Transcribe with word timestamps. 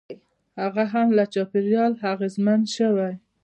هغه 0.61 0.83
هم 0.93 1.07
له 1.17 1.23
چاپېریال 1.33 1.91
اغېزمن 2.11 2.61
شوی. 2.75 3.13